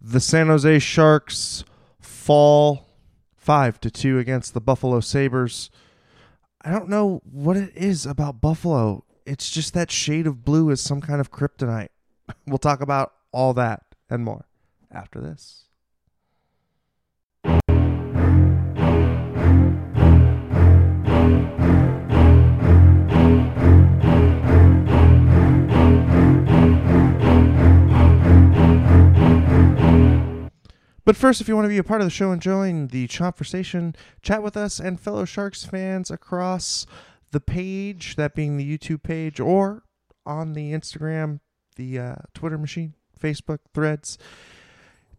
[0.00, 1.64] The San Jose Sharks
[1.98, 2.86] fall
[3.36, 5.70] 5 to 2 against the Buffalo Sabres.
[6.62, 9.04] I don't know what it is about Buffalo.
[9.24, 11.88] It's just that shade of blue is some kind of kryptonite.
[12.46, 14.46] We'll talk about all that and more
[14.90, 15.65] after this.
[31.06, 33.06] But first, if you want to be a part of the show and join the
[33.06, 36.84] conversation, chat with us and fellow Sharks fans across
[37.30, 39.84] the page, that being the YouTube page, or
[40.26, 41.38] on the Instagram,
[41.76, 44.18] the uh, Twitter machine, Facebook, Threads,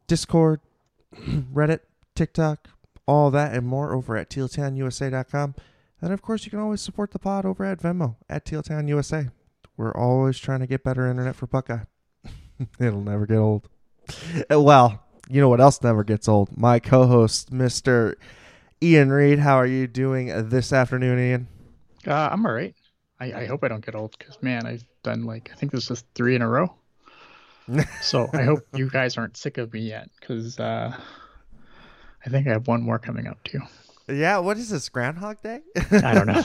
[0.08, 0.60] Discord,
[1.16, 1.80] Reddit,
[2.16, 2.68] TikTok,
[3.06, 5.56] all that and more over at tealtownusa.com.
[6.02, 9.32] And of course, you can always support the pod over at Venmo at tealtownusa.
[9.78, 11.86] We're always trying to get better internet for Buckeye.
[12.80, 13.70] It'll never get old.
[14.50, 16.58] Well, you know what else never gets old?
[16.58, 18.18] My co-host, Mister
[18.82, 19.40] Ian Reed.
[19.40, 21.48] How are you doing this afternoon, Ian?
[22.06, 22.76] Uh, I'm all right.
[23.20, 25.90] I, I hope I don't get old because man, I've done like I think this
[25.90, 26.74] is three in a row.
[28.02, 30.96] so I hope you guys aren't sick of me yet because uh,
[32.26, 33.60] I think I have one more coming up too.
[34.10, 35.60] Yeah, what is this Groundhog Day?
[35.92, 36.44] I don't know.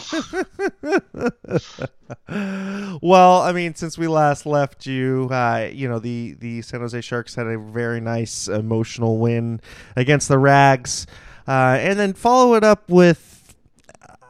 [3.01, 7.01] well, I mean, since we last left you, uh, you know the the San Jose
[7.03, 9.61] Sharks had a very nice emotional win
[9.95, 11.07] against the Rags,
[11.47, 13.55] uh, and then follow it up with,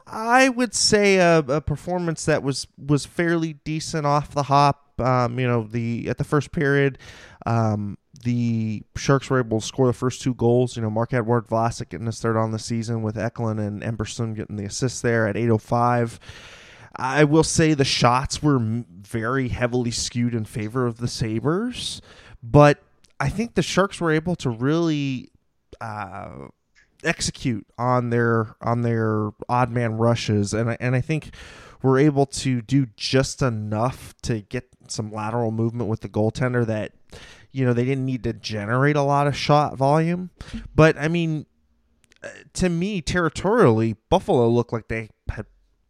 [0.07, 5.01] I would say, a, a, performance that was was fairly decent off the hop.
[5.01, 6.99] Um, you know, the at the first period.
[7.47, 10.77] Um, the Sharks were able to score the first two goals.
[10.77, 14.57] You know, Marc-Edouard Vlasic getting his third on the season with Eklund and Emberson getting
[14.57, 16.19] the assist there at 8.05.
[16.97, 22.03] I will say the shots were very heavily skewed in favor of the Sabres,
[22.43, 22.83] but
[23.19, 25.31] I think the Sharks were able to really
[25.81, 26.49] uh,
[27.03, 31.31] execute on their on their odd man rushes, and and I think
[31.83, 36.93] we're able to do just enough to get some lateral movement with the goaltender that
[37.53, 40.31] you know, they didn't need to generate a lot of shot volume.
[40.75, 41.47] But I mean,
[42.23, 45.47] uh, to me, territorially, Buffalo looked like they had,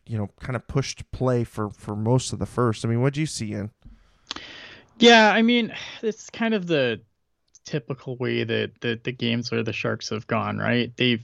[0.07, 2.85] you know, kind of pushed play for for most of the first.
[2.85, 3.71] I mean, what do you see in?
[4.99, 7.01] Yeah, I mean, it's kind of the
[7.65, 10.93] typical way that the, the games where the Sharks have gone, right?
[10.97, 11.23] They've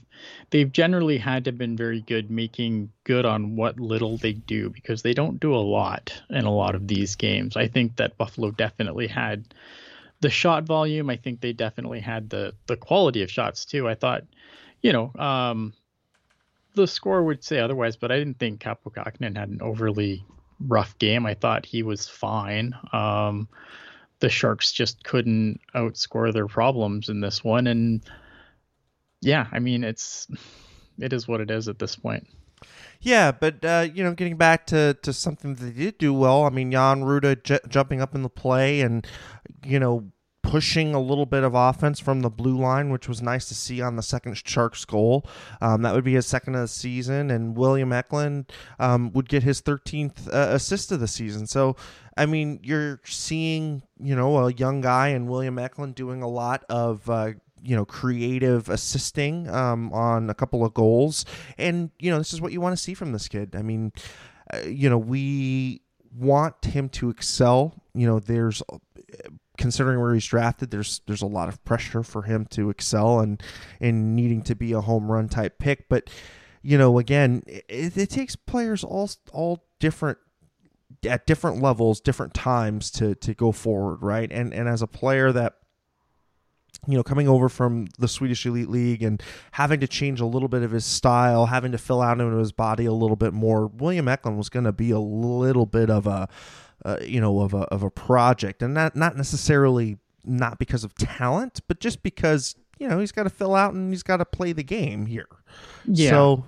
[0.51, 5.01] they've generally had to been very good making good on what little they do because
[5.01, 7.57] they don't do a lot in a lot of these games.
[7.57, 9.43] I think that Buffalo definitely had
[10.21, 13.87] the shot volume, I think they definitely had the the quality of shots too.
[13.87, 14.23] I thought,
[14.81, 15.73] you know, um,
[16.75, 20.25] the score would say otherwise, but I didn't think Kaapo Kähkönen had an overly
[20.59, 21.25] rough game.
[21.25, 22.75] I thought he was fine.
[22.91, 23.47] Um,
[24.19, 28.01] the Sharks just couldn't outscore their problems in this one, and
[29.21, 30.27] yeah, I mean it's
[30.99, 32.27] it is what it is at this point.
[33.01, 36.43] Yeah, but uh, you know, getting back to, to something that they did do well.
[36.43, 39.07] I mean, Jan Rutta j- jumping up in the play and
[39.65, 40.11] you know
[40.41, 43.81] pushing a little bit of offense from the blue line, which was nice to see
[43.81, 45.25] on the second Sharks goal.
[45.61, 49.43] Um, that would be his second of the season, and William Eklund um, would get
[49.43, 51.45] his 13th uh, assist of the season.
[51.45, 51.75] So,
[52.17, 56.63] I mean, you're seeing, you know, a young guy and William Eklund doing a lot
[56.69, 57.33] of uh,
[57.63, 61.25] you know creative assisting um, on a couple of goals.
[61.57, 63.55] And you know this is what you want to see from this kid.
[63.55, 63.91] I mean
[64.53, 65.81] uh, you know we
[66.13, 67.73] want him to excel.
[67.93, 68.61] You know there's
[69.57, 73.43] considering where he's drafted there's there's a lot of pressure for him to excel and
[73.81, 75.89] and needing to be a home run type pick.
[75.89, 76.09] But
[76.61, 80.17] you know again it, it takes players all all different
[81.07, 84.31] at different levels different times to to go forward right?
[84.31, 85.55] And and as a player that
[86.87, 89.21] you know, coming over from the Swedish Elite League and
[89.51, 92.51] having to change a little bit of his style, having to fill out into his
[92.51, 96.07] body a little bit more, William Eklund was going to be a little bit of
[96.07, 96.27] a,
[96.85, 100.95] uh, you know, of a of a project, and not not necessarily not because of
[100.95, 104.25] talent, but just because you know he's got to fill out and he's got to
[104.25, 105.29] play the game here.
[105.85, 106.09] Yeah.
[106.09, 106.45] So.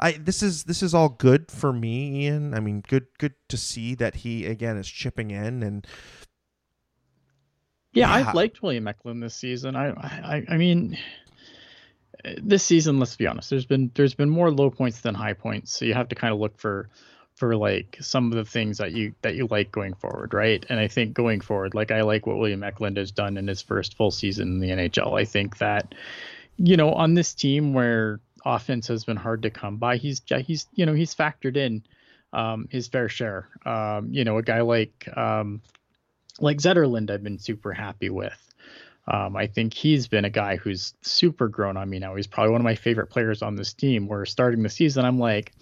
[0.00, 2.54] I this is this is all good for me, Ian.
[2.54, 5.84] I mean, good good to see that he again is chipping in and
[7.92, 9.76] yeah, I've liked William Eklund this season.
[9.76, 10.98] I, I, I mean,
[12.42, 15.72] this season, let's be honest, there's been there's been more low points than high points.
[15.72, 16.88] So you have to kind of look for
[17.36, 20.64] for like some of the things that you that you like going forward, right?
[20.68, 23.62] And I think going forward, like I like what William Eklund has done in his
[23.62, 25.18] first full season in the NHL.
[25.18, 25.94] I think that
[26.56, 30.66] you know on this team where offense has been hard to come by, he's he's
[30.74, 31.84] you know he's factored in
[32.32, 33.48] um, his fair share.
[33.64, 35.62] Um, you know, a guy like um,
[36.40, 38.48] like Zetterlund, I've been super happy with.
[39.10, 42.14] Um, I think he's been a guy who's super grown on me now.
[42.14, 44.06] He's probably one of my favorite players on this team.
[44.06, 45.52] Where starting the season, I'm like,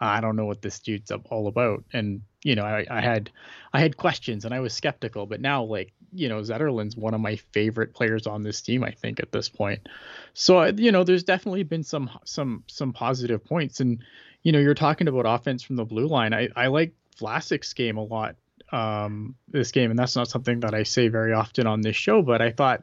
[0.00, 1.84] I don't know what this dude's all about.
[1.92, 3.30] And you know, I, I had
[3.72, 7.20] I had questions and I was skeptical, but now like you know, Zetterlund's one of
[7.20, 8.82] my favorite players on this team.
[8.82, 9.88] I think at this point,
[10.34, 13.78] so you know, there's definitely been some some some positive points.
[13.78, 14.02] And
[14.42, 16.34] you know, you're talking about offense from the blue line.
[16.34, 18.34] I I like Vlasic's game a lot
[18.72, 22.22] um, this game, and that's not something that I say very often on this show.
[22.22, 22.82] But I thought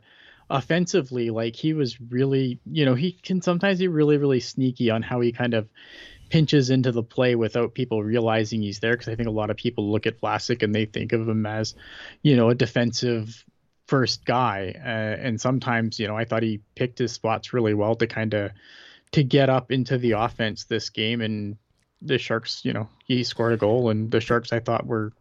[0.49, 5.01] offensively, like he was really, you know, he can sometimes be really, really sneaky on
[5.01, 5.67] how he kind of
[6.29, 8.93] pinches into the play without people realizing he's there.
[8.93, 11.45] Because I think a lot of people look at Vlasic and they think of him
[11.45, 11.75] as,
[12.21, 13.43] you know, a defensive
[13.87, 14.73] first guy.
[14.77, 18.33] Uh, and sometimes, you know, I thought he picked his spots really well to kind
[18.35, 18.51] of
[19.11, 21.57] to get up into the offense this game and
[22.01, 25.11] the Sharks, you know, he scored a goal and the Sharks I thought were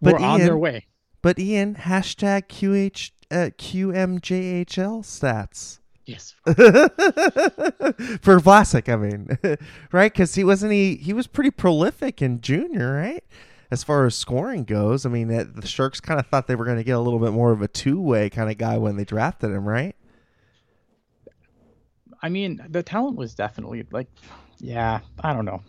[0.00, 0.86] but were Ian, on their way.
[1.20, 5.78] But Ian, hashtag QH uh, QMJHL stats.
[6.04, 6.34] Yes.
[6.44, 9.38] For Vlasic, I mean,
[9.92, 10.12] right?
[10.12, 13.24] Because he wasn't he he was pretty prolific in junior, right?
[13.70, 16.76] As far as scoring goes, I mean, the Sharks kind of thought they were going
[16.76, 19.04] to get a little bit more of a two way kind of guy when they
[19.04, 19.96] drafted him, right?
[22.20, 24.08] I mean, the talent was definitely like,
[24.58, 25.62] yeah, I don't know.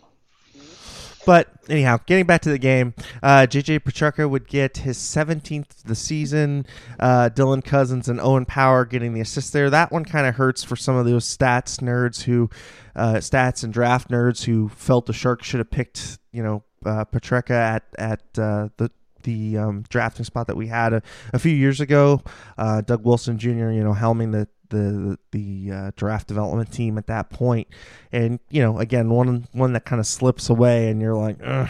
[1.25, 5.83] But anyhow, getting back to the game, uh, JJ Peterka would get his 17th of
[5.85, 6.65] the season.
[6.99, 9.69] Uh, Dylan Cozens and Owen Power getting the assist there.
[9.69, 12.49] That one kind of hurts for some of those stats nerds who,
[12.95, 17.05] uh, stats and draft nerds who felt the Sharks should have picked, you know, uh,
[17.05, 18.91] Peterka at at uh, the
[19.23, 22.21] the um, drafting spot that we had a, a few years ago.
[22.57, 27.07] Uh, Doug Wilson Jr., you know, helming the the the uh, draft development team at
[27.07, 27.67] that point,
[28.11, 31.69] and you know, again, one one that kind of slips away, and you're like, Ugh.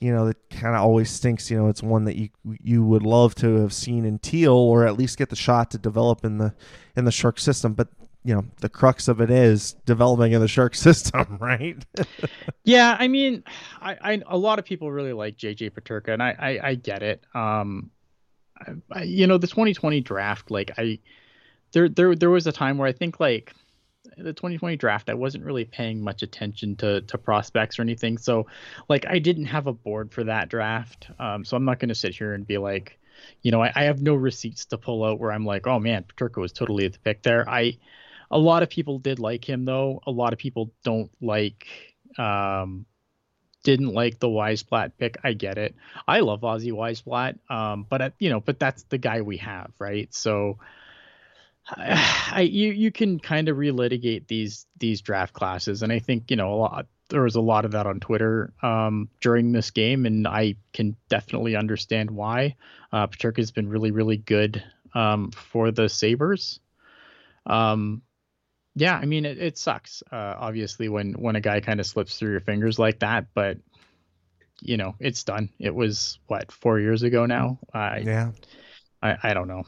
[0.00, 1.50] you know, that kind of always stinks.
[1.50, 2.30] You know, it's one that you
[2.62, 5.78] you would love to have seen in Teal, or at least get the shot to
[5.78, 6.54] develop in the
[6.96, 7.88] in the Shark system, but.
[8.24, 11.84] You know, the crux of it is developing in the shark system, right?
[12.64, 13.42] yeah, I mean,
[13.80, 17.02] I, I a lot of people really like JJ Peterka, and I, I, I get
[17.02, 17.24] it.
[17.34, 17.90] Um,
[18.90, 20.98] I, you know, the 2020 draft, like I,
[21.72, 23.54] there there there was a time where I think like
[24.16, 28.18] the 2020 draft I wasn't really paying much attention to to prospects or anything.
[28.18, 28.46] So
[28.88, 31.08] like I didn't have a board for that draft.
[31.18, 32.98] Um, so I'm not going to sit here and be like,
[33.42, 36.04] you know, I, I, have no receipts to pull out where I'm like, oh man,
[36.04, 37.48] Peterka was totally at the pick there.
[37.48, 37.78] I
[38.30, 40.00] a lot of people did like him though.
[40.06, 41.66] A lot of people don't like
[42.18, 42.86] um
[43.62, 45.18] didn't like the Wiesblatt pick.
[45.22, 45.76] I get it.
[46.08, 47.38] I love Ozzy Wiesblatt.
[47.48, 50.12] Um, but at, you know, but that's the guy we have, right?
[50.12, 50.58] So
[51.76, 56.36] I, you you can kind of relitigate these these draft classes, and I think you
[56.36, 56.86] know a lot.
[57.08, 60.96] There was a lot of that on Twitter um, during this game, and I can
[61.10, 62.56] definitely understand why.
[62.90, 64.62] Uh, Peterka's been really really good
[64.94, 66.60] um, for the Sabres.
[67.46, 68.02] Um,
[68.74, 72.18] yeah, I mean it, it sucks uh, obviously when when a guy kind of slips
[72.18, 73.58] through your fingers like that, but
[74.60, 75.50] you know it's done.
[75.58, 77.58] It was what four years ago now.
[77.72, 78.30] I, yeah,
[79.02, 79.64] I I don't know.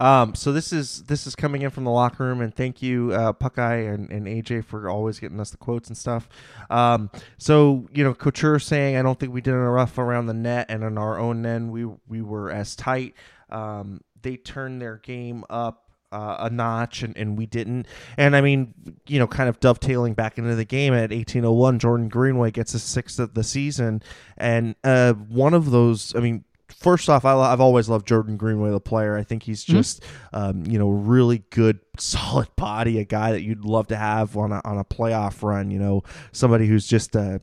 [0.00, 3.12] Um, so this is this is coming in from the locker room, and thank you,
[3.12, 6.28] uh, Puckeye and, and AJ for always getting us the quotes and stuff.
[6.70, 10.66] Um, so you know, Couture saying, "I don't think we did enough around the net,
[10.68, 13.14] and on our own end, we we were as tight."
[13.50, 17.86] Um, they turned their game up uh, a notch and, and we didn't.
[18.16, 18.74] And I mean,
[19.06, 22.82] you know, kind of dovetailing back into the game at 1801, Jordan Greenway gets his
[22.82, 24.02] sixth of the season.
[24.36, 26.44] And uh, one of those, I mean,
[26.78, 29.16] first off, I, have always loved Jordan Greenway, the player.
[29.16, 29.76] I think he's mm-hmm.
[29.76, 30.36] just, mm-hmm.
[30.36, 34.52] um, you know, really good, solid body, a guy that you'd love to have on
[34.52, 35.70] a, on a playoff run.
[35.70, 36.02] You know,
[36.32, 37.40] somebody who's just a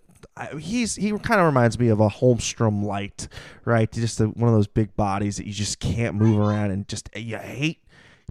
[0.58, 3.28] he's he kind of reminds me of a Holmstrom light,
[3.66, 3.92] right?
[3.92, 7.10] Just a, one of those big bodies that you just can't move around and just
[7.16, 7.84] you hate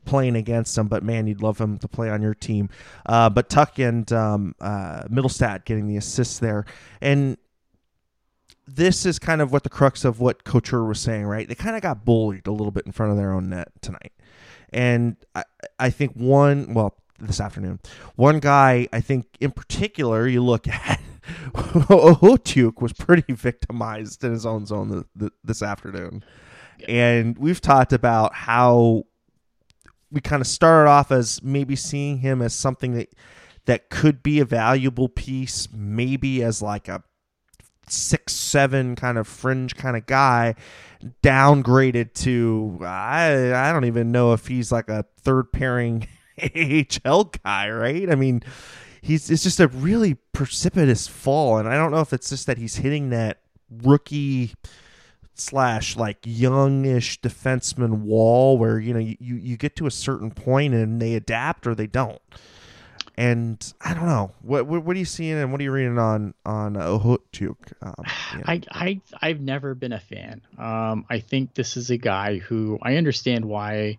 [0.04, 2.68] playing against him, but man, you'd love him to play on your team.
[3.06, 6.64] Uh, but Tuch and um, uh, Mittelstadt getting the assists there,
[7.00, 7.37] and
[8.66, 11.49] this is kind of what the crux of what Couture was saying, right?
[11.49, 14.12] They kind of got bullied a little bit in front of their own net tonight.
[14.73, 15.45] And I,
[15.78, 17.81] I think one, well, this afternoon,
[18.16, 21.00] one guy, I think in particular, you look at
[21.54, 26.25] Okhotyuk was pretty victimized in his own zone the, the, this afternoon.
[26.88, 29.04] And we've talked about how
[30.11, 33.14] we kind of started off as maybe seeing him as something that
[33.66, 37.02] that could be a valuable piece, maybe as like a
[37.88, 40.54] six seven kind of fringe kind of guy
[41.22, 46.06] downgraded to I I don't even know if he's like a third pairing
[46.42, 48.10] AHL guy, right?
[48.10, 48.42] I mean,
[49.00, 52.58] he's it's just a really precipitous fall, and I don't know if it's just that
[52.58, 53.40] he's hitting that
[53.82, 54.54] rookie
[55.34, 60.74] slash like youngish defenseman wall where you know you, you get to a certain point
[60.74, 62.20] and they adapt or they don't.
[63.16, 65.99] And I don't know what what, what are you seeing and what are you reading
[65.99, 67.73] on on uh, Okhotyuk?
[67.83, 68.42] Um, yeah.
[68.47, 70.40] I I I've never been a fan.
[70.57, 73.99] Um, I think this is a guy who I understand why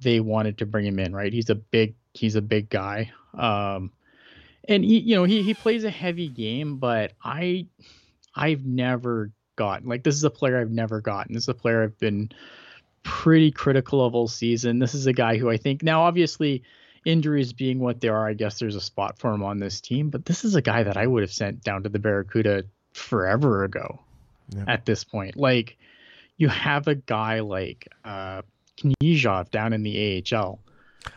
[0.00, 1.14] they wanted to bring him in.
[1.14, 3.12] Right, he's a big he's a big guy.
[3.34, 3.92] Um,
[4.68, 7.66] and he you know he he plays a heavy game, but I
[8.34, 11.34] I've never gotten like this is a player I've never gotten.
[11.34, 12.30] This is a player I've been
[13.02, 14.78] pretty critical of all season.
[14.78, 16.62] This is a guy who I think now obviously
[17.04, 20.10] injuries being what they are, I guess there's a spot for him on this team.
[20.10, 23.64] But this is a guy that I would have sent down to the Barracuda forever
[23.64, 24.00] ago
[24.66, 25.36] at this point.
[25.36, 25.76] Like,
[26.36, 28.42] you have a guy like uh,
[28.78, 30.58] Knyzhov down in the AHL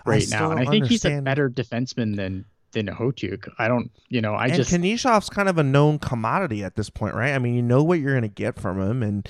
[0.06, 0.52] right now.
[0.52, 0.90] And I think understand.
[0.90, 3.48] he's a better defenseman than than Hotyuk.
[3.60, 6.90] I don't, you know, I and just Knyzhov's kind of a known commodity at this
[6.90, 7.34] point, right?
[7.34, 9.28] I mean, you know what you're going to get from him, and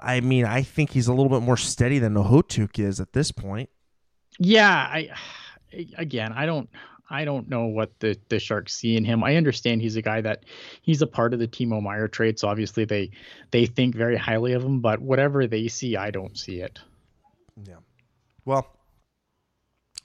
[0.00, 3.32] I mean, I think he's a little bit more steady than Hotyuk is at this
[3.32, 3.68] point.
[4.38, 5.10] Yeah, I
[5.96, 6.68] again, I don't
[7.10, 9.24] I don't know what the the Sharks see in him.
[9.24, 10.44] I understand he's a guy that
[10.82, 13.10] he's a part of the Timo Meier trade, so obviously they
[13.50, 14.80] they think very highly of him.
[14.80, 16.78] But whatever they see, I don't see it.
[17.64, 17.78] Yeah.
[18.44, 18.76] Well,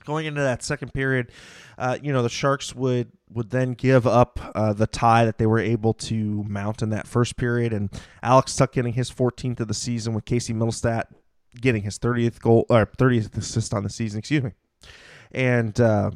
[0.04, 1.32] going into that second period,
[1.78, 5.46] uh, you know the Sharks would would then give up uh, the tie that they
[5.46, 7.92] were able to mount in that first period, and
[8.24, 11.06] Alex Tuch getting his 14th of the season with Casey Mittelstadt
[11.62, 14.20] getting his 30th goal or 30th assist on the season.
[14.20, 14.52] Excuse me
[15.32, 16.12] and uh,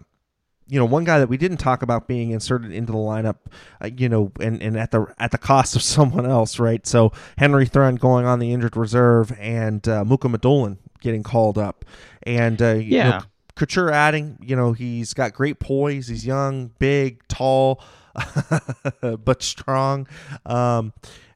[0.67, 3.37] you know one guy that we didn't talk about being inserted into the lineup,
[3.81, 6.85] uh, you know, and, and at the at the cost of someone else, right?
[6.85, 11.85] So Henry Thrun going on the injured reserve, and uh, Mukhamadullin getting called up,
[12.23, 13.09] and uh, yeah.
[13.09, 13.21] Know,
[13.55, 16.07] Couture adding, you know, he's got great poise.
[16.07, 17.83] He's young, big, tall,
[19.01, 20.07] but strong.
[20.45, 20.93] Um,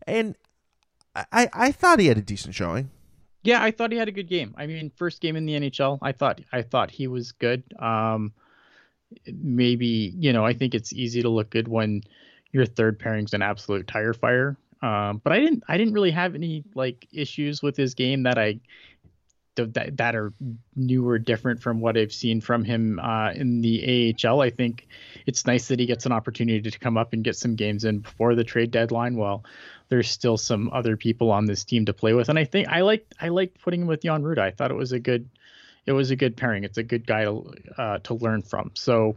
[0.08, 0.38] and
[1.13, 2.92] I, I thought he had a decent showing.
[3.44, 4.54] Yeah, I thought he had a good game.
[4.58, 7.64] I mean, first game in the NHL, I thought I thought he was good.
[7.78, 8.34] Um,
[9.28, 12.04] maybe you know, I think it's easy to look good when
[12.52, 14.58] your third pairing's an absolute tire fire.
[14.82, 18.38] Um, but I didn't I didn't really have any like issues with his game that
[18.38, 18.60] I
[19.55, 20.33] that, that are
[20.75, 24.41] new or different from what I've seen from him uh, in the AHL.
[24.41, 24.88] I think
[25.25, 28.00] it's nice that he gets an opportunity to come up and get some games in
[28.00, 29.15] before the trade deadline.
[29.15, 29.43] While
[29.89, 32.81] there's still some other people on this team to play with, and I think I
[32.81, 34.39] like I liked putting him with Jan Rutta.
[34.39, 35.29] I thought it was a good
[35.86, 36.63] it was a good pairing.
[36.63, 38.72] It's a good guy to uh, to learn from.
[38.74, 39.15] So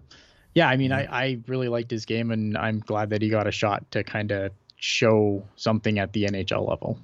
[0.54, 3.46] yeah, I mean I I really liked his game, and I'm glad that he got
[3.46, 6.98] a shot to kind of show something at the NHL level.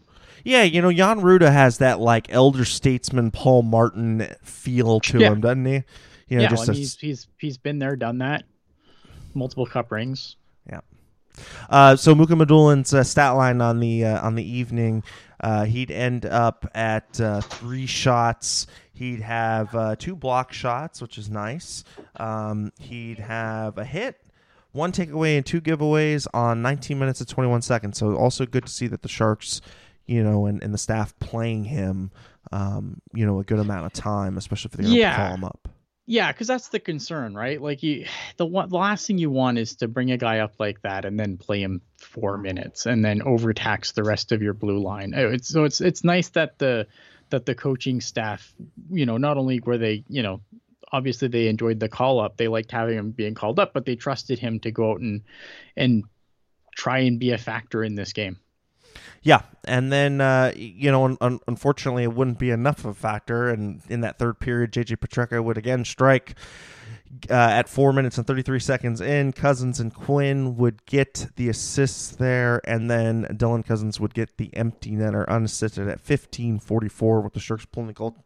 [0.45, 5.33] Yeah, you know, Jan Rutta has that like elder statesman Paul Martin feel to yeah.
[5.33, 5.85] him, doesn't he?
[6.29, 6.79] You know, yeah, just well, a...
[6.79, 8.45] he's he's he's been there, done that,
[9.35, 10.37] multiple cup rings.
[10.69, 10.81] Yeah.
[11.71, 15.05] Uh, so Mukhamadullin's uh, stat line on the uh, on the evening,
[15.41, 18.67] uh, he'd end up at uh, three shots.
[18.95, 21.85] He'd have uh, two block shots, which is nice.
[22.17, 24.22] Um, he'd have a hit,
[24.73, 27.99] one takeaway, and two giveaways on 19 minutes and 21 seconds.
[27.99, 29.61] So also good to see that the Sharks
[30.07, 32.11] you know, and, and the staff playing him,
[32.51, 35.17] um, you know, a good amount of time, especially if they don't yeah.
[35.17, 35.69] call him up.
[36.05, 37.63] Yeah, because that's the concern, right?
[37.63, 40.55] Like you, the one, the last thing you want is to bring a guy up
[40.59, 44.53] like that and then play him four minutes and then overtax the rest of your
[44.53, 45.15] blue line.
[45.17, 46.89] Oh, it's, so it's it's nice that the
[47.31, 48.53] that the coaching staff,
[48.91, 50.41] you know, not only were they, you know,
[50.93, 53.97] obviously they enjoyed the call up, they liked having him being called up, but they
[53.97, 55.23] trusted him to go out and
[55.77, 56.05] and
[56.77, 58.39] try and be a factor in this game.
[59.23, 62.95] Yeah, and then uh, you know, un- un- unfortunately, it wouldn't be enough of a
[62.95, 66.35] factor, and in that third period, JJ Peterka would again strike.
[67.29, 72.17] Uh, at four minutes and 33 seconds in, Cozens and Quinn would get the assists
[72.17, 77.41] there, and then Dylan Cozens would get the empty netter unassisted at 15:44 with the
[77.41, 78.17] Sharks pulling the goal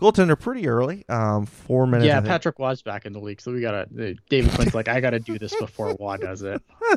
[0.00, 1.04] goaltender pretty early.
[1.08, 2.06] Um, four minutes.
[2.06, 3.82] Yeah, Patrick Roy's back in the league, so we gotta.
[3.82, 6.62] Uh, David Quinn's like, I gotta do this before Roy does it.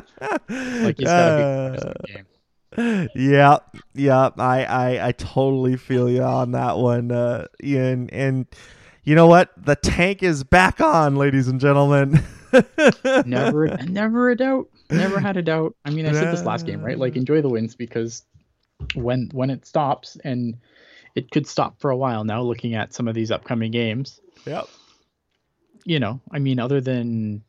[0.48, 2.26] like he's gotta be uh, game
[2.76, 3.58] yeah,
[3.94, 7.10] yeah, I, I, I totally feel you on that one.
[7.10, 8.46] Uh, and and
[9.04, 9.50] you know what?
[9.56, 12.22] The tank is back on, ladies and gentlemen.
[13.26, 14.68] never, never a doubt.
[14.90, 15.74] Never had a doubt.
[15.84, 16.98] I mean, I said this last game, right?
[16.98, 18.24] Like, enjoy the wins because
[18.94, 20.56] when when it stops, and
[21.14, 22.42] it could stop for a while now.
[22.42, 24.68] Looking at some of these upcoming games, yep.
[25.84, 27.42] You know, I mean, other than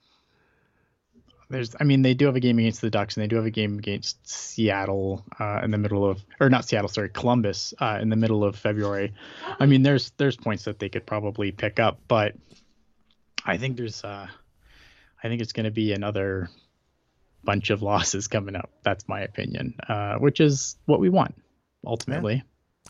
[1.50, 3.46] there's I mean they do have a game against the Ducks and they do have
[3.46, 7.98] a game against Seattle uh, in the middle of or not Seattle sorry Columbus uh,
[8.02, 9.14] in the middle of February.
[9.60, 12.36] I mean there's there's points that they could probably pick up, but
[13.46, 14.28] I think there's uh,
[15.24, 16.50] I think it's going to be another
[17.44, 18.70] bunch of losses coming up.
[18.84, 21.36] That's my opinion, uh, which is what we want.
[21.86, 22.44] ultimately.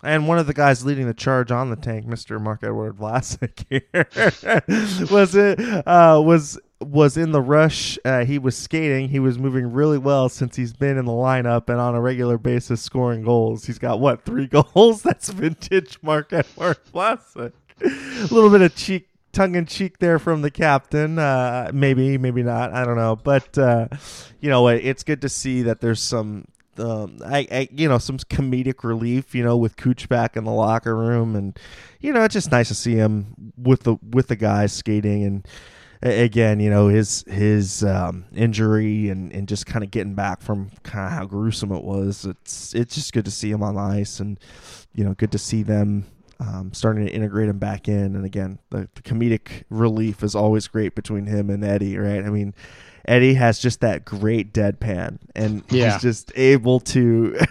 [0.03, 2.39] And one of the guys leading the charge on the tank, Mr.
[2.41, 8.00] Marc-Edouard Vlasic, here was it uh, was was in the rush.
[8.06, 9.10] Uh, he was skating.
[9.10, 12.38] He was moving really well since he's been in the lineup and on a regular
[12.38, 13.65] basis scoring goals.
[13.65, 15.01] He's got what three goals?
[15.01, 17.51] That's vintage Marc-Edouard Vlasic.
[17.82, 21.20] a little bit of cheek, tongue in cheek there from the captain.
[21.20, 22.72] Uh, maybe, maybe not.
[22.74, 23.18] I don't know.
[23.18, 23.89] But uh,
[24.39, 26.46] you know, it's good to see that there's some
[26.79, 30.51] um, I, I, you know, some comedic relief, you know, with Cooch back in the
[30.51, 31.57] locker room, and
[32.00, 35.48] you know, it's just nice to see him with the with the guys skating, and
[36.01, 40.71] again, you know, his his um, injury and and just kind of getting back from
[40.83, 42.25] kind of how gruesome it was.
[42.25, 44.39] It's it's just good to see him on the ice, and
[44.93, 46.05] you know, good to see them
[46.39, 48.15] um, starting to integrate him back in.
[48.15, 52.24] And again, the, the comedic relief is always great between him and Eddie, right?
[52.24, 52.53] I mean
[53.06, 55.94] Eddie has just that great deadpan, and yeah.
[55.94, 57.38] he's just able to.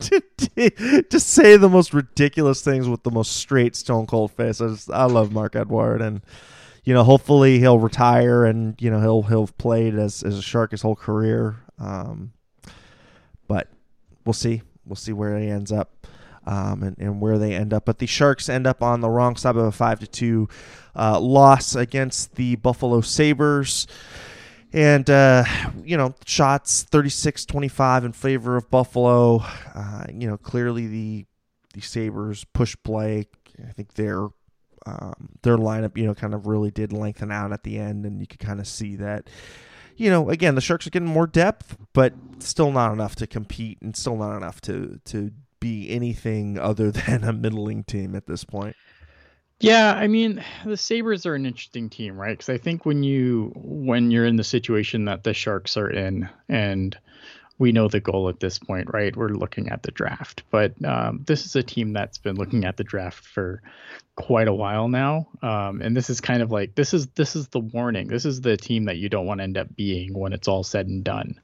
[0.00, 4.58] to, to say the most ridiculous things with the most straight stone cold face.
[4.62, 6.22] I, just, I love Marc-Edouard, and
[6.84, 10.70] you know, hopefully he'll retire and you know he'll he'll played as as a shark
[10.70, 11.56] his whole career.
[11.78, 12.32] Um,
[13.46, 13.68] but
[14.24, 14.62] we'll see.
[14.86, 16.06] We'll see where he ends up.
[16.46, 17.84] Um, and, and where they end up.
[17.84, 20.48] But the Sharks end up on the wrong side of a five to two
[20.96, 23.86] uh, loss against the Buffalo Sabres.
[24.72, 25.44] And, uh,
[25.84, 29.42] you know, shots 36 25 in favor of Buffalo.
[29.74, 31.26] Uh, you know, clearly the
[31.74, 33.26] the Sabres push play.
[33.66, 34.28] I think their
[34.86, 38.20] um, their lineup, you know, kind of really did lengthen out at the end, and
[38.20, 39.28] you could kind of see that.
[39.96, 43.78] You know, again, the Sharks are getting more depth, but still not enough to compete,
[43.82, 48.44] and still not enough to to be anything other than a middling team at this
[48.44, 48.76] point.
[49.60, 52.32] Yeah, I mean, the Sabres are an interesting team, right?
[52.32, 56.28] Because I think when you when you're in the situation that the Sharks are in,
[56.48, 56.96] and
[57.60, 59.14] we know the goal at this point, right?
[59.14, 62.78] We're looking at the draft, but um, this is a team that's been looking at
[62.78, 63.62] the draft for
[64.16, 67.48] quite a while now, um, and this is kind of like this is this is
[67.48, 68.08] the warning.
[68.08, 70.64] This is the team that you don't want to end up being when it's all
[70.64, 71.38] said and done.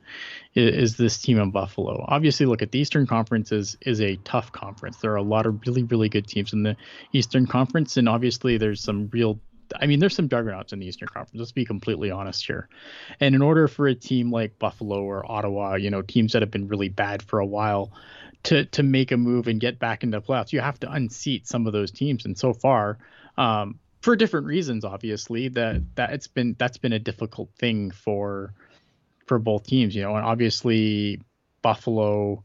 [0.55, 2.03] Is, is this team in Buffalo?
[2.09, 4.97] Obviously, look at the Eastern Conference is is a tough conference.
[4.97, 6.77] There are a lot of really really good teams in the
[7.13, 9.39] Eastern Conference, and obviously there's some real
[9.81, 11.39] I mean, there's some juggernauts in the Eastern Conference.
[11.39, 12.69] Let's be completely honest here.
[13.21, 16.51] And in order for a team like Buffalo or Ottawa, you know, teams that have
[16.51, 17.93] been really bad for a while,
[18.45, 21.67] to to make a move and get back into playoffs, you have to unseat some
[21.67, 22.25] of those teams.
[22.25, 22.99] And so far,
[23.37, 28.55] um, for different reasons, obviously, that that it's been that's been a difficult thing for
[29.27, 29.95] for both teams.
[29.95, 31.21] You know, and obviously
[31.63, 32.45] Buffalo,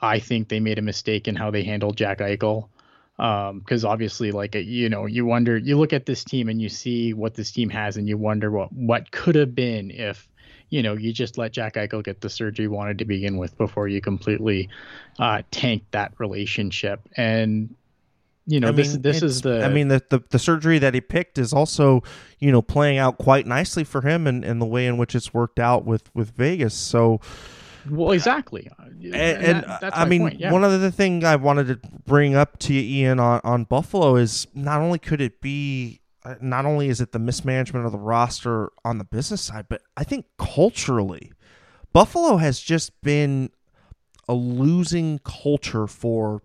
[0.00, 2.68] I think they made a mistake in how they handled Jack Eichel
[3.16, 6.68] because um, obviously like you know you wonder you look at this team and you
[6.68, 10.28] see what this team has and you wonder what what could have been if
[10.68, 13.56] you know you just let Jack Eichel get the surgery he wanted to begin with
[13.56, 14.68] before you completely
[15.18, 17.00] uh, tanked that relationship.
[17.16, 17.74] And
[18.46, 21.00] you know I this this is the I mean the, the, the surgery that he
[21.00, 22.02] picked is also
[22.38, 25.32] you know playing out quite nicely for him and, and the way in which it's
[25.32, 26.74] worked out with with Vegas.
[26.74, 27.20] So
[27.90, 28.68] well, exactly.
[28.78, 30.52] And, and that, I mean, yeah.
[30.52, 34.46] one other thing I wanted to bring up to you, Ian, on, on Buffalo is
[34.54, 38.70] not only could it be, uh, not only is it the mismanagement of the roster
[38.84, 41.32] on the business side, but I think culturally,
[41.92, 43.50] Buffalo has just been
[44.28, 46.42] a losing culture for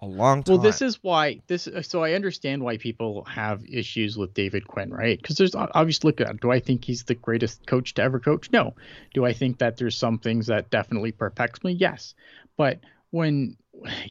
[0.00, 0.54] a long time.
[0.54, 1.66] Well, this is why this.
[1.66, 5.20] Uh, so I understand why people have issues with David Quinn, right?
[5.20, 6.40] Because there's obviously look at.
[6.40, 8.50] Do I think he's the greatest coach to ever coach?
[8.52, 8.74] No.
[9.14, 11.72] Do I think that there's some things that definitely perplex me?
[11.72, 12.14] Yes.
[12.56, 12.80] But
[13.10, 13.56] when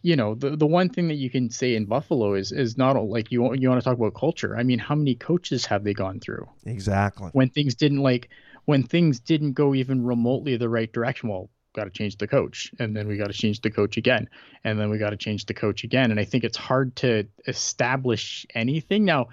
[0.02, 2.96] you know the the one thing that you can say in Buffalo is is not
[2.96, 4.58] like you you want to talk about culture.
[4.58, 6.48] I mean, how many coaches have they gone through?
[6.66, 7.30] Exactly.
[7.34, 8.30] When things didn't like
[8.66, 11.30] when things didn't go even remotely the right direction.
[11.30, 14.28] Well, got to change the coach and then we got to change the coach again
[14.64, 17.26] and then we got to change the coach again and i think it's hard to
[17.46, 19.06] establish anything.
[19.06, 19.28] Now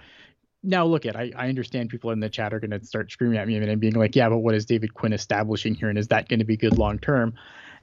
[0.62, 3.38] now look at I, I understand people in the chat are going to start screaming
[3.38, 6.08] at me and being like yeah but what is david quinn establishing here and is
[6.08, 7.34] that going to be good long term?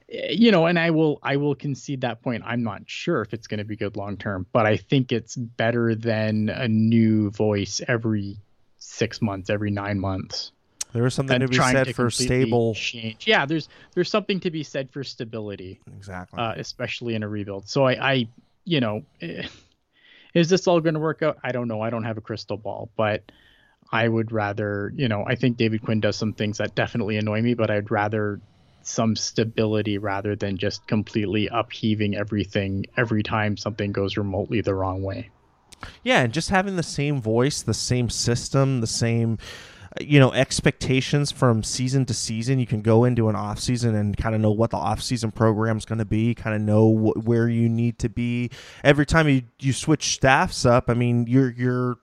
[0.08, 2.42] Eh, you know and i will i will concede that point.
[2.46, 5.36] I'm not sure if it's going to be good long term but i think it's
[5.36, 8.38] better than a new voice every
[8.78, 10.52] six months every nine months
[10.92, 13.26] there is something to be said to for stable change.
[13.26, 15.80] Yeah, there's there's something to be said for stability.
[15.96, 16.38] Exactly.
[16.38, 17.68] Uh, especially in a rebuild.
[17.68, 18.28] So I, I
[18.64, 19.46] you know, eh,
[20.34, 21.38] is this all going to work out?
[21.42, 21.80] I don't know.
[21.80, 23.22] I don't have a crystal ball, but
[23.90, 27.42] I would rather, you know, I think David Quinn does some things that definitely annoy
[27.42, 28.40] me, but I'd rather
[28.82, 35.02] some stability rather than just completely upheaving everything every time something goes remotely the wrong
[35.02, 35.30] way.
[36.02, 39.38] Yeah, and just having the same voice, the same system, the same
[40.00, 42.58] you know expectations from season to season.
[42.58, 45.30] You can go into an off season and kind of know what the off season
[45.30, 48.50] program is going to be, kind of know wh- where you need to be.
[48.82, 51.98] Every time you you switch staffs up, I mean, you're you're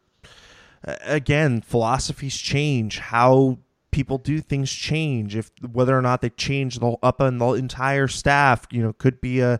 [0.83, 3.57] again philosophies change how
[3.91, 8.07] people do things change if whether or not they change the up on the entire
[8.07, 9.59] staff you know could be a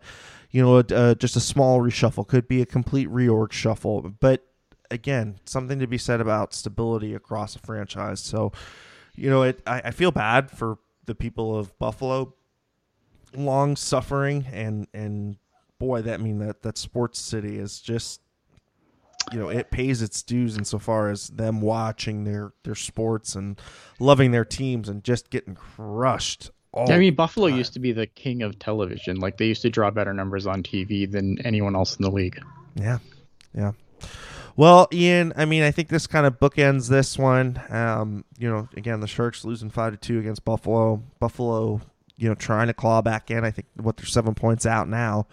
[0.51, 4.45] you know a, a, just a small reshuffle could be a complete reorg shuffle but
[4.91, 8.51] again something to be said about stability across a franchise so
[9.15, 12.33] you know it I, I feel bad for the people of buffalo
[13.35, 15.37] long suffering and and
[15.77, 18.21] boy that I mean that that sports city is just
[19.31, 23.59] you know it pays its dues insofar as them watching their their sports and
[23.99, 26.51] loving their teams and just getting crushed.
[26.75, 27.57] I mean, Buffalo time.
[27.57, 29.17] used to be the king of television.
[29.19, 32.39] Like they used to draw better numbers on TV than anyone else in the league.
[32.75, 32.99] Yeah,
[33.55, 33.71] yeah.
[34.55, 37.61] Well, Ian, I mean, I think this kind of bookends this one.
[37.69, 41.03] Um, you know, again, the Sharks losing five to two against Buffalo.
[41.19, 41.81] Buffalo,
[42.17, 43.43] you know, trying to claw back in.
[43.45, 45.27] I think what they're seven points out now,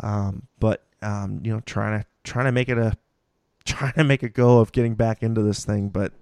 [0.00, 2.96] um, but um, you know, trying to trying to make it a
[3.64, 6.12] trying to make a go of getting back into this thing, but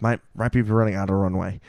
[0.00, 1.60] might might be running out of runway.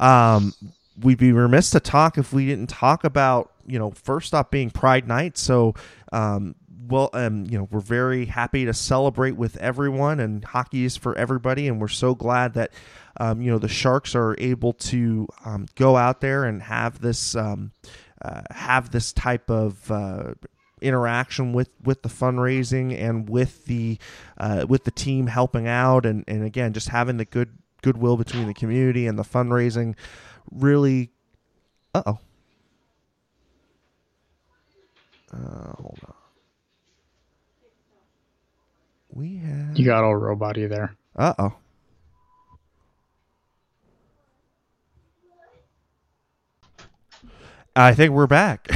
[0.00, 0.52] Um,
[1.00, 4.70] we'd be remiss to talk if we didn't talk about you know first off being
[4.70, 5.38] Pride Night.
[5.38, 5.74] So
[6.12, 6.54] um,
[6.92, 11.16] well, um, you know, we're very happy to celebrate with everyone, and hockey is for
[11.16, 12.70] everybody, and we're so glad that
[13.18, 17.34] um, you know the Sharks are able to um, go out there and have this
[17.34, 17.72] um,
[18.20, 20.34] uh, have this type of uh,
[20.82, 23.98] interaction with with the fundraising and with the
[24.36, 28.46] uh, with the team helping out and and again just having the good goodwill between
[28.46, 29.94] the community and the fundraising
[30.50, 31.10] really
[31.94, 32.18] uh-oh.
[35.32, 36.21] Uh hold on
[39.12, 40.96] we have you got all roboty there.
[41.16, 41.54] Uh-oh
[47.74, 48.68] I think we're back.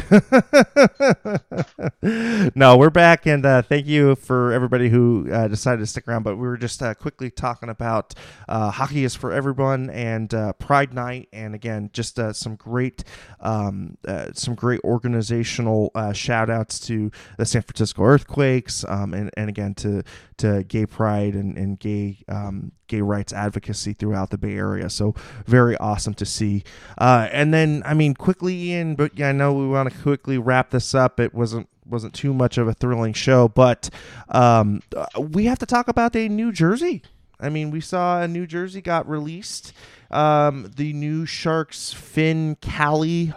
[2.57, 6.23] no, we're back, and uh, thank you for everybody who uh, decided to stick around.
[6.23, 8.15] But we were just uh, quickly talking about
[8.49, 13.05] uh, hockey is for everyone and uh, Pride Night, and again, just uh, some great,
[13.41, 13.99] um,
[14.33, 20.05] some great organizational shout outs to the San Francisco Earthquakes, um, and and again to
[20.39, 24.89] to gay pride and and gay um, gay rights advocacy throughout the Bay Area.
[24.91, 25.15] So
[25.47, 26.63] very awesome to see.
[26.99, 30.39] Uh, and then, I mean, quickly, Ian, but yeah, I know we want to quickly
[30.39, 31.21] wrap this up.
[31.21, 33.91] It wasn't wasn't too much of a thrilling show, but
[34.29, 34.83] um,
[35.19, 37.03] we have to talk about a New Jersey.
[37.39, 39.73] I mean, we saw a New Jersey got released.
[40.11, 43.33] Um, the new Sharks Fin Cali,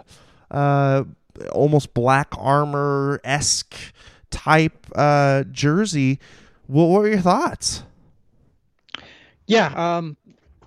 [0.50, 1.04] uh,
[1.52, 3.76] almost black armor esque
[4.30, 6.18] type uh, jersey.
[6.70, 7.82] What were your thoughts?
[9.44, 10.16] Yeah, um,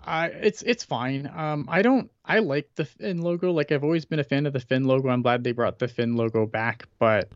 [0.03, 1.31] I it's it's fine.
[1.33, 3.53] Um, I don't I like the Fin logo.
[3.53, 5.07] Like I've always been a fan of the Fin logo.
[5.07, 7.31] I'm glad they brought the Fin logo back, but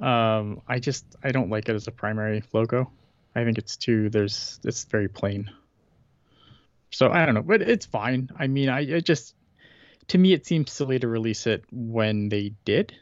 [0.00, 2.90] um, I just I don't like it as a primary logo.
[3.36, 5.48] I think it's too there's it's very plain.
[6.90, 8.30] So I don't know, but it's fine.
[8.36, 9.36] I mean, I it just
[10.08, 12.96] to me it seems silly to release it when they did.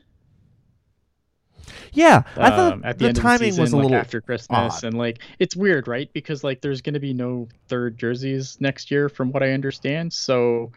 [1.92, 4.20] Yeah, I thought um, at the, the timing the season, was a like little after
[4.20, 4.84] Christmas, odd.
[4.84, 6.10] and like it's weird, right?
[6.12, 10.12] Because like there's going to be no third jerseys next year, from what I understand.
[10.12, 10.72] So,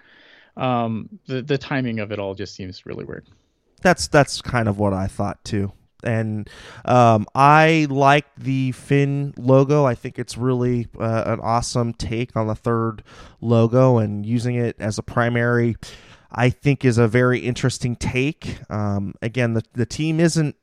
[0.58, 3.26] um, the the timing of it all just seems really weird.
[3.82, 5.72] That's that's kind of what I thought too,
[6.04, 6.50] and
[6.86, 9.86] um, I like the Fin logo.
[9.86, 13.04] I think it's really uh, an awesome take on the third
[13.42, 15.76] logo and using it as a primary.
[16.36, 18.58] I think is a very interesting take.
[18.70, 20.56] Um, again, the the team isn't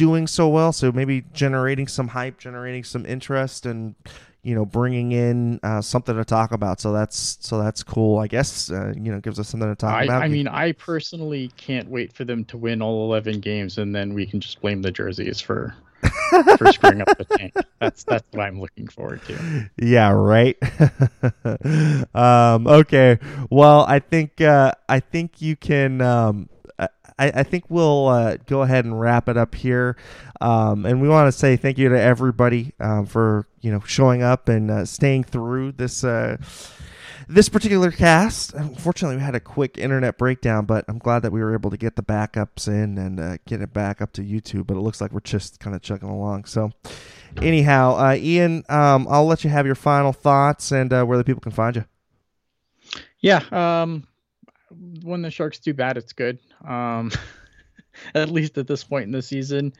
[0.00, 0.72] doing so well.
[0.72, 3.94] So maybe generating some hype, generating some interest, and
[4.42, 6.80] you know bringing in uh, something to talk about.
[6.80, 8.18] So that's so that's cool.
[8.18, 10.22] I guess uh, you know gives us something to talk I, about.
[10.22, 14.14] I mean, I personally can't wait for them to win all eleven games, and then
[14.14, 15.74] we can just blame the jerseys for.
[16.56, 17.52] for screwing up the tank.
[17.78, 19.70] That's that's what I'm looking forward to.
[19.76, 20.56] Yeah, right.
[22.14, 23.18] um, okay.
[23.50, 26.48] Well, I think uh, I think you can um,
[27.20, 29.96] I, I think we'll uh, go ahead and wrap it up here.
[30.40, 34.22] Um, and we want to say thank you to everybody um, for you know showing
[34.22, 36.38] up and uh, staying through this uh,
[37.28, 38.54] this particular cast.
[38.54, 41.76] Unfortunately, we had a quick internet breakdown, but I'm glad that we were able to
[41.76, 44.66] get the backups in and uh, get it back up to YouTube.
[44.66, 46.46] But it looks like we're just kind of chugging along.
[46.46, 46.72] So,
[47.42, 51.24] anyhow, uh, Ian, um, I'll let you have your final thoughts and uh, where the
[51.24, 51.84] people can find you.
[53.20, 54.06] Yeah, um,
[55.02, 56.38] when the Sharks do bad, it's good.
[56.66, 57.10] Um,
[58.14, 59.72] at least at this point in the season.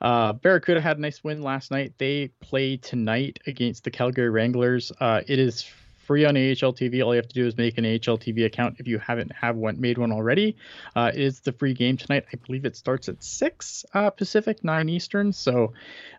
[0.00, 1.94] Uh, Barracuda had a nice win last night.
[1.98, 4.92] They play tonight against the Calgary Wranglers.
[5.00, 5.64] Uh, it is
[6.04, 7.02] free on AHL TV.
[7.02, 9.56] All you have to do is make an AHL TV account if you haven't have
[9.56, 10.56] one made one already.
[10.94, 12.26] Uh, it's the free game tonight.
[12.32, 15.32] I believe it starts at six uh, Pacific, nine Eastern.
[15.32, 15.72] So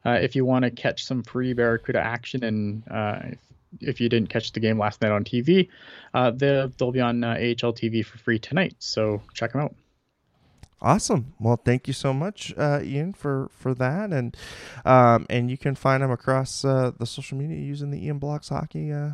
[0.05, 3.19] uh, if you want to catch some free Barracuda action and uh,
[3.81, 5.69] if, you didn't catch the game last night on TV,
[6.13, 8.75] uh, they'll, they'll be on uh, AHL TV for free tonight.
[8.79, 9.75] So check them out.
[10.81, 11.33] Awesome.
[11.39, 14.35] Well, thank you so much, uh, Ian, for for that, and
[14.83, 18.49] um, and you can find him across uh, the social media using the Ian Blocks
[18.49, 19.11] Hockey uh,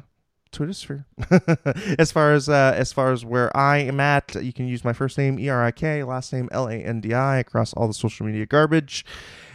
[0.52, 1.06] Twitter sphere.
[2.00, 4.94] as far as uh, as far as where I am at, you can use my
[4.94, 7.88] first name E R I K, last name L A N D I across all
[7.88, 9.06] the social media garbage.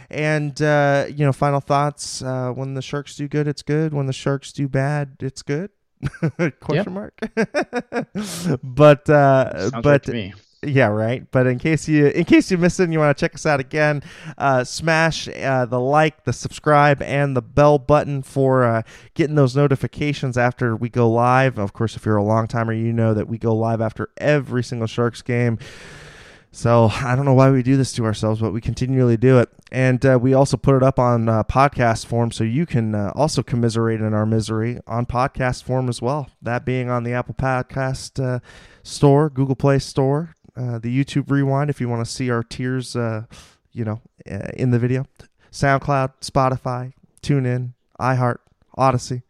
[0.09, 3.93] And uh, you know, final thoughts: uh, when the Sharks do good, it's good.
[3.93, 5.71] When the Sharks do bad, it's good.
[6.59, 7.19] Question mark.
[8.63, 11.29] but uh, Sounds but right yeah, right.
[11.29, 13.45] But in case you in case you missed it and you want to check us
[13.45, 14.01] out again,
[14.37, 18.81] uh, smash uh, the like, the subscribe, and the bell button for uh,
[19.13, 21.59] getting those notifications after we go live.
[21.59, 24.63] Of course, if you're a long timer, you know that we go live after every
[24.63, 25.59] single Sharks game.
[26.57, 29.49] So I don't know why we do this to ourselves, but we continually do it,
[29.71, 33.11] and uh, we also put it up on uh, podcast form, so you can uh,
[33.13, 36.31] also commiserate in our misery on podcast form as well.
[36.41, 38.39] That being on the Apple Podcast uh,
[38.81, 42.95] Store, Google Play Store, uh, the YouTube Rewind if you want to see our tears,
[42.95, 43.25] uh,
[43.71, 44.01] you know,
[44.55, 45.05] in the video,
[45.51, 46.91] SoundCloud, Spotify,
[47.21, 48.37] TuneIn, iHeart,
[48.75, 49.21] Odyssey.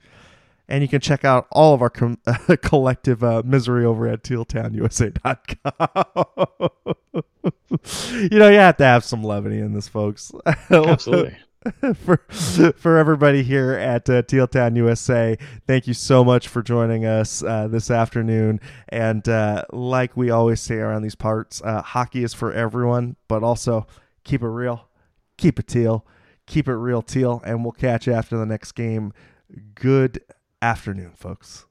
[0.69, 2.19] And you can check out all of our com-
[2.61, 6.69] collective uh, misery over at tealtownusa.com.
[8.31, 10.31] you know, you have to have some levity in this, folks.
[10.69, 11.37] Absolutely.
[11.95, 12.17] for
[12.77, 14.23] for everybody here at uh,
[14.73, 18.59] USA, thank you so much for joining us uh, this afternoon.
[18.89, 23.43] And uh, like we always say around these parts, uh, hockey is for everyone, but
[23.43, 23.87] also
[24.23, 24.87] keep it real,
[25.37, 26.05] keep it teal,
[26.45, 29.13] keep it real teal, and we'll catch you after the next game.
[29.75, 30.21] Good
[30.61, 31.65] afternoon, folks.